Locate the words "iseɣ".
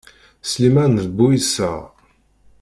1.37-1.79